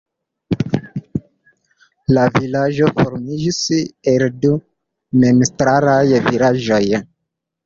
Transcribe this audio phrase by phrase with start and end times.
[2.17, 3.59] La vilaĝo formiĝis
[4.13, 4.53] el du
[5.27, 6.83] memstaraj vilaĝoj.